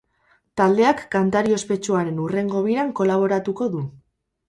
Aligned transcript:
Taldeak 0.61 1.03
kantari 1.17 1.55
ospetsuaren 1.59 2.19
hurrengo 2.25 2.65
biran 2.71 2.93
kolaboratuko 3.03 3.73
du. 3.79 3.89